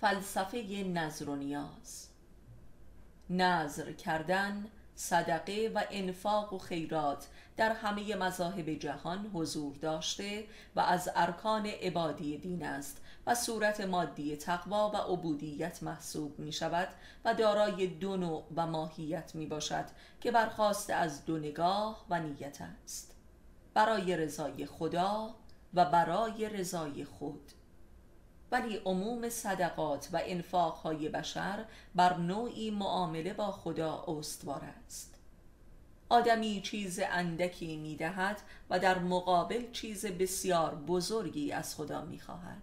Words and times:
فلسفه 0.00 0.84
نظر 0.94 1.28
و 1.28 1.36
نیاز 1.36 2.08
نظر 3.30 3.92
کردن 3.92 4.66
صدقه 4.94 5.72
و 5.74 5.82
انفاق 5.90 6.52
و 6.52 6.58
خیرات 6.58 7.28
در 7.56 7.72
همه 7.72 8.16
مذاهب 8.16 8.70
جهان 8.70 9.30
حضور 9.34 9.76
داشته 9.76 10.44
و 10.76 10.80
از 10.80 11.10
ارکان 11.14 11.66
عبادی 11.66 12.38
دین 12.38 12.66
است 12.66 13.00
و 13.26 13.34
صورت 13.34 13.80
مادی 13.80 14.36
تقوا 14.36 14.90
و 14.90 14.96
عبودیت 14.96 15.82
محسوب 15.82 16.38
می 16.38 16.52
شود 16.52 16.88
و 17.24 17.34
دارای 17.34 17.86
دو 17.86 18.16
نوع 18.16 18.44
و 18.56 18.66
ماهیت 18.66 19.34
می 19.34 19.46
باشد 19.46 19.84
که 20.20 20.30
برخواست 20.30 20.90
از 20.90 21.24
دو 21.24 21.38
نگاه 21.38 22.06
و 22.10 22.20
نیت 22.20 22.58
است. 22.84 23.14
برای 23.74 24.16
رضای 24.16 24.66
خدا 24.66 25.34
و 25.74 25.84
برای 25.84 26.48
رضای 26.48 27.04
خود. 27.04 27.52
ولی 28.52 28.76
عموم 28.76 29.28
صدقات 29.28 30.08
و 30.12 30.20
انفاقهای 30.24 31.08
بشر 31.08 31.64
بر 31.94 32.16
نوعی 32.16 32.70
معامله 32.70 33.32
با 33.32 33.50
خدا 33.50 34.04
استوار 34.08 34.64
است. 34.86 35.14
آدمی 36.08 36.60
چیز 36.60 37.00
اندکی 37.02 37.76
می 37.76 37.96
دهد 37.96 38.40
و 38.70 38.78
در 38.78 38.98
مقابل 38.98 39.70
چیز 39.72 40.06
بسیار 40.06 40.74
بزرگی 40.74 41.52
از 41.52 41.74
خدا 41.74 42.04
می 42.04 42.20
خواهد 42.20 42.62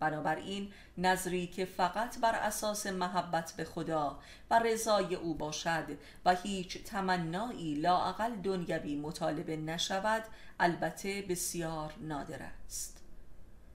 بنابراین 0.00 0.72
نظری 0.98 1.46
که 1.46 1.64
فقط 1.64 2.18
بر 2.18 2.34
اساس 2.34 2.86
محبت 2.86 3.54
به 3.56 3.64
خدا 3.64 4.18
و 4.50 4.58
رضای 4.58 5.14
او 5.14 5.34
باشد 5.34 5.98
و 6.24 6.34
هیچ 6.34 6.84
تمنایی 6.84 7.74
لاعقل 7.74 8.34
دنیوی 8.34 8.96
مطالبه 8.96 9.56
نشود 9.56 10.22
البته 10.60 11.22
بسیار 11.22 11.94
نادر 12.00 12.42
است. 12.42 12.99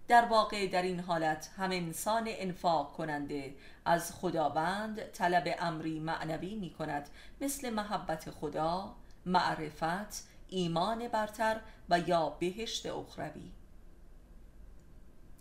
در 0.08 0.26
واقع 0.26 0.68
در 0.68 0.82
این 0.82 1.00
حالت 1.00 1.50
هم 1.58 1.72
انسان 1.72 2.24
انفاق 2.28 2.94
کننده 2.94 3.56
از 3.86 4.12
خداوند 4.12 5.02
طلب 5.02 5.56
امری 5.60 6.00
معنوی 6.00 6.56
می 6.56 6.70
کند 6.70 7.10
مثل 7.42 7.70
محبت 7.70 8.32
خدا، 8.32 8.96
معرفت، 9.26 10.28
ایمان 10.48 11.08
برتر 11.08 11.60
و 11.90 12.00
یا 12.00 12.30
بهشت 12.30 12.86
اخروی. 12.86 13.52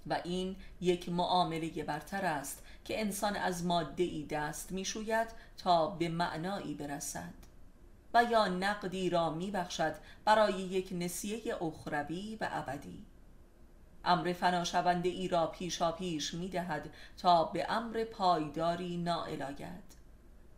و 0.06 0.21
این 0.25 0.56
یک 0.81 1.09
معامله 1.09 1.84
برتر 1.84 2.25
است 2.25 2.62
که 2.84 3.01
انسان 3.01 3.37
از 3.37 3.65
ماده 3.65 4.03
ای 4.03 4.27
دست 4.31 4.73
می 4.73 4.84
شوید 4.84 5.28
تا 5.59 5.87
به 5.87 6.09
معنایی 6.09 6.75
برسد 6.75 7.34
و 8.15 8.25
یا 8.25 8.49
نقدی 8.49 9.11
را 9.11 9.31
می 9.31 9.51
بخشد 9.51 9.95
برای 10.25 10.55
یک 10.55 10.89
نسیه 10.93 11.62
اخروی 11.62 12.37
و 12.41 12.49
ابدی. 12.53 13.06
امر 14.05 14.33
فناشونده 14.33 15.08
ای 15.08 15.28
را 15.28 15.47
پیشا 15.47 15.92
پیش 15.92 16.34
می 16.34 16.48
دهد 16.48 16.91
تا 17.19 17.44
به 17.44 17.66
امر 17.69 18.05
پایداری 18.05 18.97
نائل 18.97 19.42
آید. 19.42 19.94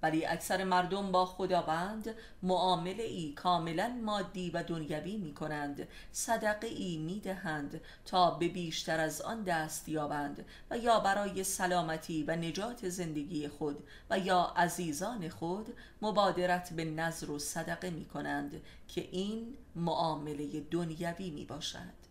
ولی 0.02 0.26
اکثر 0.26 0.64
مردم 0.64 1.12
با 1.12 1.26
خداوند 1.26 2.14
معامله 2.42 3.02
ای 3.02 3.32
کاملا 3.32 3.88
مادی 4.04 4.50
و 4.50 4.62
دنیوی 4.62 5.16
می 5.16 5.34
کنند 5.34 5.88
صدقه 6.12 6.66
ای 6.66 6.96
می 6.96 7.20
دهند 7.20 7.80
تا 8.04 8.30
به 8.30 8.48
بیشتر 8.48 9.00
از 9.00 9.20
آن 9.20 9.42
دست 9.42 9.88
یابند 9.88 10.44
و 10.70 10.78
یا 10.78 11.00
برای 11.00 11.44
سلامتی 11.44 12.22
و 12.22 12.36
نجات 12.36 12.88
زندگی 12.88 13.48
خود 13.48 13.84
و 14.10 14.18
یا 14.18 14.52
عزیزان 14.56 15.28
خود 15.28 15.74
مبادرت 16.02 16.72
به 16.72 16.84
نظر 16.84 17.30
و 17.30 17.38
صدقه 17.38 17.90
می 17.90 18.04
کنند 18.04 18.62
که 18.88 19.00
این 19.00 19.54
معامله 19.76 20.60
دنیوی 20.60 21.30
می 21.30 21.44
باشد 21.44 22.05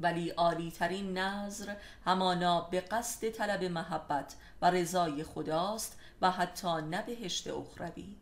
ولی 0.00 0.30
عالی 0.30 0.70
ترین 0.70 1.18
نظر 1.18 1.74
همانا 2.04 2.60
به 2.60 2.80
قصد 2.80 3.28
طلب 3.28 3.64
محبت 3.64 4.36
و 4.62 4.70
رضای 4.70 5.24
خداست 5.24 5.98
و 6.20 6.30
حتی 6.30 6.68
نه 6.68 7.02
بهشت 7.02 7.46
اخروی. 7.46 8.16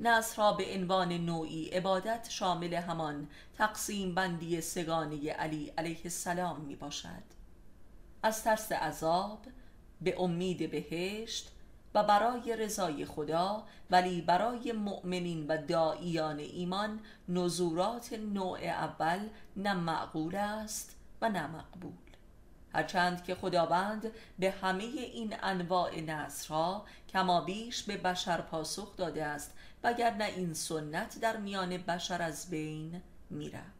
نظر 0.00 0.36
را 0.36 0.52
به 0.52 0.74
عنوان 0.74 1.12
نوعی 1.12 1.68
عبادت 1.68 2.26
شامل 2.30 2.74
همان 2.74 3.28
تقسیم 3.58 4.14
بندی 4.14 4.60
سگانه 4.60 5.32
علی 5.32 5.72
علیه 5.78 6.00
السلام 6.04 6.60
می 6.60 6.76
باشد 6.76 7.38
از 8.22 8.44
ترس 8.44 8.72
عذاب 8.72 9.46
به 10.00 10.22
امید 10.22 10.70
بهشت 10.70 11.50
و 11.94 12.04
برای 12.04 12.56
رضای 12.56 13.04
خدا 13.04 13.66
ولی 13.90 14.20
برای 14.20 14.72
مؤمنین 14.72 15.46
و 15.46 15.56
دائیان 15.66 16.38
ایمان 16.38 17.00
نزورات 17.28 18.12
نوع 18.12 18.58
اول 18.58 19.18
نه 19.56 19.74
معقول 19.74 20.34
است 20.34 20.96
و 21.22 21.28
نه 21.28 21.46
مقبول. 21.46 21.92
هرچند 22.74 23.24
که 23.24 23.34
خداوند 23.34 24.12
به 24.38 24.50
همه 24.50 24.84
این 24.84 25.34
انواع 25.42 26.00
نصرها 26.00 26.86
کما 27.08 27.40
بیش 27.40 27.82
به 27.82 27.96
بشر 27.96 28.40
پاسخ 28.40 28.96
داده 28.96 29.24
است 29.24 29.54
وگرنه 29.84 30.24
این 30.24 30.54
سنت 30.54 31.20
در 31.20 31.36
میان 31.36 31.76
بشر 31.76 32.22
از 32.22 32.50
بین 32.50 33.02
می‌رفت. 33.30 33.77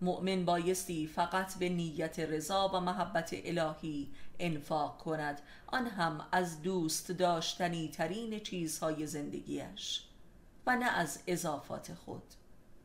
مؤمن 0.00 0.44
بایستی 0.44 1.06
فقط 1.06 1.54
به 1.54 1.68
نیت 1.68 2.20
رضا 2.20 2.68
و 2.68 2.80
محبت 2.80 3.30
الهی 3.44 4.10
انفاق 4.38 4.98
کند. 4.98 5.40
آن 5.66 5.86
هم 5.86 6.26
از 6.32 6.62
دوست 6.62 7.12
داشتنی 7.12 7.88
ترین 7.88 8.40
چیزهای 8.40 9.06
زندگیش 9.06 10.04
و 10.66 10.76
نه 10.76 10.90
از 10.90 11.22
اضافات 11.26 11.94
خود. 11.94 12.22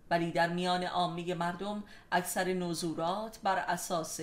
ولی 0.10 0.32
در 0.32 0.50
میان 0.50 0.84
عامه 0.84 1.34
مردم 1.34 1.84
اکثر 2.12 2.54
نزورات 2.54 3.40
بر 3.44 3.58
اساس 3.58 4.20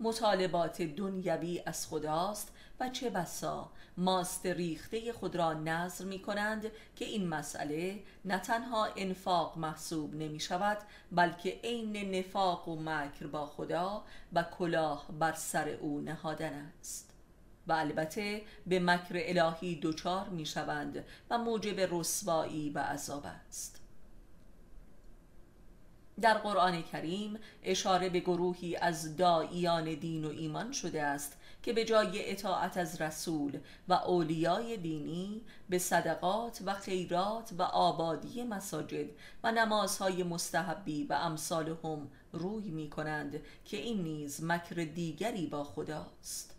مطالبات 0.00 0.82
دنیوی 0.82 1.62
از 1.66 1.86
خداست 1.86 2.52
و 2.80 2.88
چه 2.88 3.10
بسا؟ 3.10 3.70
ماست 3.96 4.46
ریخته 4.46 5.12
خود 5.12 5.36
را 5.36 5.52
نظر 5.52 6.04
می 6.04 6.18
کنند 6.18 6.66
که 6.96 7.04
این 7.04 7.28
مسئله 7.28 8.02
نه 8.24 8.38
تنها 8.38 8.88
انفاق 8.96 9.58
محسوب 9.58 10.14
نمی 10.14 10.40
شود 10.40 10.78
بلکه 11.12 11.60
عین 11.64 12.14
نفاق 12.14 12.68
و 12.68 12.76
مکر 12.80 13.26
با 13.26 13.46
خدا 13.46 14.04
و 14.32 14.42
کلاه 14.42 15.06
بر 15.18 15.32
سر 15.32 15.68
او 15.68 16.00
نهادن 16.00 16.52
است. 16.52 17.10
و 17.66 17.72
البته 17.72 18.42
به 18.66 18.80
مکر 18.80 19.14
الهی 19.14 19.80
دچار 19.82 20.28
می 20.28 20.46
شوند 20.46 21.04
و 21.30 21.38
موجب 21.38 21.94
رسوایی 21.94 22.70
و 22.70 22.78
عذاب 22.78 23.26
است. 23.26 23.87
در 26.20 26.38
قرآن 26.38 26.82
کریم 26.82 27.38
اشاره 27.62 28.08
به 28.08 28.20
گروهی 28.20 28.76
از 28.76 29.16
داییان 29.16 29.94
دین 29.94 30.24
و 30.24 30.28
ایمان 30.28 30.72
شده 30.72 31.02
است 31.02 31.36
که 31.62 31.72
به 31.72 31.84
جای 31.84 32.30
اطاعت 32.30 32.76
از 32.76 33.00
رسول 33.00 33.58
و 33.88 33.92
اولیای 33.92 34.76
دینی 34.76 35.40
به 35.68 35.78
صدقات 35.78 36.62
و 36.66 36.74
خیرات 36.74 37.50
و 37.58 37.62
آبادی 37.62 38.42
مساجد 38.42 39.06
و 39.44 39.52
نمازهای 39.52 40.22
مستحبی 40.22 41.04
و 41.04 41.12
امثالهم 41.12 42.10
روی 42.32 42.70
می 42.70 42.90
کنند 42.90 43.40
که 43.64 43.76
این 43.76 44.02
نیز 44.02 44.44
مکر 44.44 44.74
دیگری 44.74 45.46
با 45.46 45.64
خداست. 45.64 46.54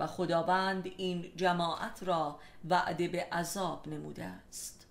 و 0.00 0.06
خداوند 0.06 0.86
این 0.96 1.32
جماعت 1.36 2.02
را 2.02 2.38
وعده 2.70 3.08
به 3.08 3.26
عذاب 3.32 3.88
نموده 3.88 4.24
است. 4.24 4.81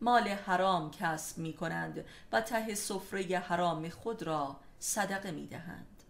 مال 0.00 0.28
حرام 0.28 0.90
کسب 0.90 1.38
می 1.38 1.52
کنند 1.52 2.04
و 2.32 2.40
ته 2.40 2.74
سفره 2.74 3.38
حرام 3.38 3.88
خود 3.88 4.22
را 4.22 4.56
صدقه 4.78 5.30
می 5.30 5.46
دهند 5.46 6.00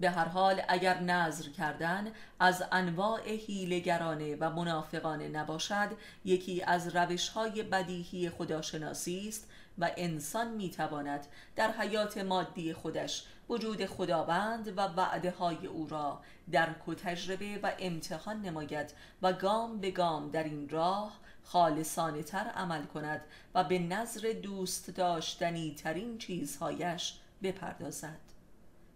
به 0.00 0.10
هر 0.10 0.28
حال 0.28 0.62
اگر 0.68 1.00
نظر 1.00 1.48
کردن 1.48 2.12
از 2.40 2.64
انواع 2.72 3.28
هیلگرانه 3.28 4.36
و 4.36 4.50
منافقانه 4.50 5.28
نباشد 5.28 5.88
یکی 6.24 6.62
از 6.62 6.96
روش 6.96 7.28
های 7.28 7.62
بدیهی 7.62 8.30
خداشناسی 8.30 9.28
است 9.28 9.48
و 9.78 9.90
انسان 9.96 10.50
می‌تواند 10.50 11.26
در 11.56 11.72
حیات 11.72 12.18
مادی 12.18 12.72
خودش 12.72 13.24
وجود 13.48 13.86
خداوند 13.86 14.78
و 14.78 14.80
وعده 14.80 15.30
های 15.30 15.66
او 15.66 15.86
را 15.86 16.20
درک 16.52 16.88
و 16.88 16.94
تجربه 16.94 17.60
و 17.62 17.72
امتحان 17.78 18.42
نماید 18.42 18.92
و 19.22 19.32
گام 19.32 19.80
به 19.80 19.90
گام 19.90 20.30
در 20.30 20.44
این 20.44 20.68
راه 20.68 21.18
خالصانه 21.52 22.22
تر 22.22 22.44
عمل 22.44 22.84
کند 22.84 23.20
و 23.54 23.64
به 23.64 23.78
نظر 23.78 24.34
دوست 24.42 24.90
داشتنی 24.90 25.74
ترین 25.74 26.18
چیزهایش 26.18 27.18
بپردازد 27.42 28.20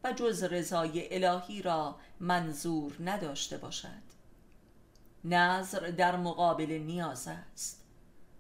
و 0.05 0.13
جز 0.13 0.43
رضای 0.43 1.25
الهی 1.25 1.63
را 1.63 1.97
منظور 2.21 2.93
نداشته 3.01 3.57
باشد. 3.57 4.13
نظر 5.25 5.91
در 5.91 6.17
مقابل 6.17 6.73
نیاز 6.73 7.29
است 7.29 7.85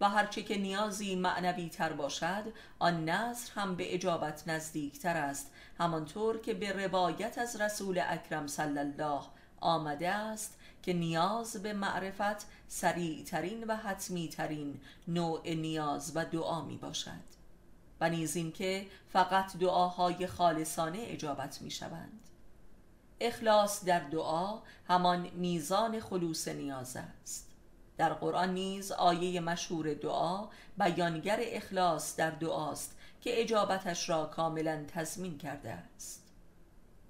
و 0.00 0.09
هرچه 0.09 0.43
که 0.43 0.58
نیازی 0.58 1.17
معنوی 1.17 1.69
تر 1.69 1.93
باشد 1.93 2.44
آن 2.79 3.08
نظر 3.08 3.50
هم 3.55 3.76
به 3.76 3.94
اجابت 3.94 4.49
نزدیکتر 4.49 5.17
است 5.17 5.53
همانطور 5.79 6.41
که 6.41 6.55
به 6.55 6.73
روایت 6.73 7.38
از 7.38 7.61
رسول 7.61 8.03
اکرم 8.08 8.47
صلی 8.47 8.79
الله 8.79 9.23
آمده 9.61 10.08
است 10.08 10.58
که 10.82 10.93
نیاز 10.93 11.62
به 11.62 11.73
معرفت 11.73 12.46
سریع 12.69 13.25
ترین 13.25 13.64
و 13.64 13.76
حتمی 13.76 14.29
ترین 14.29 14.81
نوع 15.08 15.55
نیاز 15.55 16.12
و 16.14 16.25
دعا 16.25 16.61
می 16.64 16.76
باشد 16.76 17.32
و 18.00 18.11
نیز 18.11 18.37
اینکه 18.37 18.87
فقط 19.12 19.56
دعاهای 19.56 20.26
خالصانه 20.26 20.99
اجابت 21.00 21.62
می 21.62 21.70
شوند 21.70 22.20
اخلاص 23.20 23.84
در 23.84 24.00
دعا 24.00 24.58
همان 24.88 25.31
میزان 25.34 26.00
خلوص 26.00 26.49
نیاز 26.49 26.96
است. 26.96 27.49
در 27.96 28.12
قرآن 28.12 28.55
نیز 28.55 28.93
آیه 28.93 29.40
مشهور 29.40 29.94
دعا 29.94 30.49
بیانگر 30.79 31.38
اخلاص 31.43 32.17
در 32.17 32.31
دعاست 32.31 32.96
که 33.20 33.40
اجابتش 33.40 34.08
را 34.08 34.26
کاملا 34.26 34.84
تضمین 34.88 35.38
کرده 35.38 35.70
است. 35.70 36.23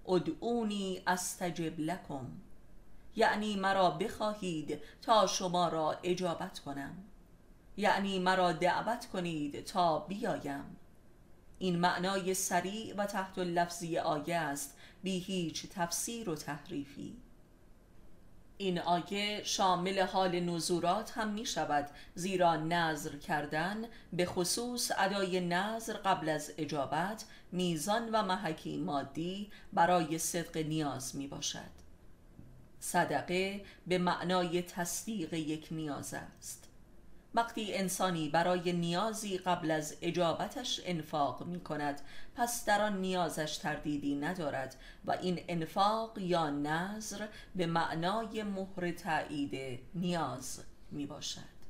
ادعونی 0.08 1.02
استجب 1.06 1.80
لکم. 1.80 2.26
یعنی 3.16 3.56
مرا 3.56 3.90
بخواهید 3.90 4.80
تا 5.02 5.26
شما 5.26 5.68
را 5.68 5.98
اجابت 6.02 6.58
کنم. 6.58 7.04
یعنی 7.76 8.18
مرا 8.18 8.52
دعوت 8.52 9.06
کنید 9.06 9.64
تا 9.64 9.98
بیایم. 9.98 10.76
این 11.58 11.78
معنای 11.78 12.34
سریع 12.34 12.94
و 12.96 13.06
تحت 13.06 13.38
لفظی 13.38 13.98
آیه 13.98 14.36
است 14.36 14.76
بی 15.02 15.18
هیچ 15.18 15.66
تفسیر 15.66 16.30
و 16.30 16.34
تحریفی. 16.34 17.16
این 18.58 18.78
آیه 18.78 19.42
شامل 19.44 20.00
حال 20.00 20.40
نزورات 20.40 21.10
هم 21.10 21.28
می 21.28 21.46
شود 21.46 21.88
زیرا 22.14 22.56
نظر 22.56 23.16
کردن 23.16 23.84
به 24.12 24.26
خصوص 24.26 24.90
ادای 24.98 25.40
نظر 25.40 25.92
قبل 25.92 26.28
از 26.28 26.52
اجابت 26.58 27.24
میزان 27.52 28.08
و 28.12 28.22
محکی 28.22 28.76
مادی 28.76 29.50
برای 29.72 30.18
صدق 30.18 30.56
نیاز 30.56 31.16
می 31.16 31.26
باشد. 31.26 31.81
صدقه 32.82 33.60
به 33.86 33.98
معنای 33.98 34.62
تصدیق 34.62 35.34
یک 35.34 35.68
نیاز 35.70 36.14
است. 36.14 36.68
وقتی 37.34 37.74
انسانی 37.74 38.28
برای 38.28 38.72
نیازی 38.72 39.38
قبل 39.38 39.70
از 39.70 39.96
اجابتش 40.02 40.80
انفاق 40.84 41.46
می 41.46 41.60
کند 41.60 42.00
پس 42.34 42.64
در 42.64 42.82
آن 42.82 43.00
نیازش 43.00 43.56
تردیدی 43.56 44.14
ندارد 44.14 44.76
و 45.04 45.12
این 45.12 45.40
انفاق 45.48 46.18
یا 46.18 46.50
نظر 46.50 47.26
به 47.54 47.66
معنای 47.66 48.42
مهر 48.42 48.90
تایید 48.90 49.80
نیاز 49.94 50.60
می 50.90 51.06
باشد 51.06 51.61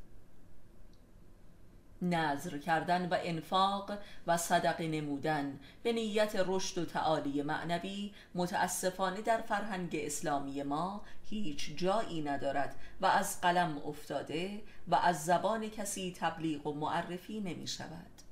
نظر 2.03 2.59
کردن 2.59 3.09
و 3.09 3.17
انفاق 3.23 3.99
و 4.27 4.37
صدقه 4.37 4.89
نمودن. 4.89 5.61
به 5.83 5.93
نیت 5.93 6.33
رشد 6.47 6.79
و 6.79 6.85
تعالی 6.85 7.43
معنوی 7.43 8.13
متاسفانه 8.35 9.23
در 9.23 9.41
فرهنگ 9.41 9.91
اسلامی 9.95 10.63
ما 10.63 11.03
هیچ 11.31 11.77
جایی 11.77 12.23
ندارد 12.23 12.77
و 13.01 13.07
از 13.07 13.41
قلم 13.41 13.79
افتاده 13.87 14.63
و 14.89 14.95
از 14.95 15.25
زبان 15.25 15.71
کسی 15.71 16.17
تبلیغ 16.19 16.67
و 16.67 16.73
معرفی 16.73 17.41
نمی 17.41 17.67
شود 17.67 18.32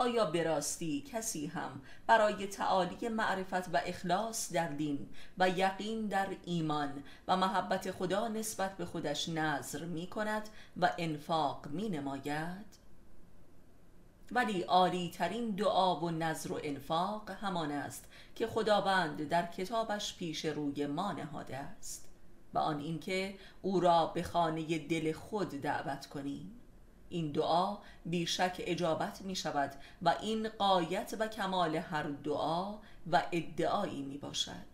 آیا 0.00 0.24
براستی 0.24 1.00
کسی 1.12 1.46
هم 1.46 1.80
برای 2.06 2.46
تعالی 2.46 3.08
معرفت 3.08 3.74
و 3.74 3.80
اخلاص 3.86 4.52
در 4.52 4.68
دین 4.68 5.08
و 5.38 5.48
یقین 5.48 6.06
در 6.06 6.28
ایمان 6.44 7.02
و 7.28 7.36
محبت 7.36 7.90
خدا 7.90 8.28
نسبت 8.28 8.76
به 8.76 8.84
خودش 8.84 9.28
نظر 9.28 9.84
می 9.84 10.06
کند 10.06 10.48
و 10.80 10.90
انفاق 10.98 11.66
می 11.66 11.88
نماید؟ 11.88 12.66
ولی 14.32 14.62
عالی 14.62 15.10
ترین 15.10 15.50
دعا 15.50 16.00
و 16.00 16.10
نظر 16.10 16.52
و 16.52 16.60
انفاق 16.64 17.30
همان 17.30 17.72
است 17.72 18.04
که 18.34 18.46
خداوند 18.46 19.28
در 19.28 19.46
کتابش 19.46 20.16
پیش 20.16 20.44
روی 20.44 20.86
ما 20.86 21.12
نهاده 21.12 21.56
است 21.56 22.08
و 22.54 22.58
آن 22.58 22.80
اینکه 22.80 23.34
او 23.62 23.80
را 23.80 24.06
به 24.06 24.22
خانه 24.22 24.78
دل 24.78 25.12
خود 25.12 25.50
دعوت 25.50 26.06
کنیم 26.06 26.60
این 27.10 27.32
دعا 27.32 27.78
بیشک 28.04 28.56
اجابت 28.58 29.22
می 29.22 29.36
شود 29.36 29.72
و 30.02 30.14
این 30.22 30.48
قایت 30.48 31.14
و 31.18 31.26
کمال 31.28 31.76
هر 31.76 32.02
دعا 32.02 32.74
و 33.12 33.22
ادعایی 33.32 34.02
می 34.02 34.18
باشد 34.18 34.69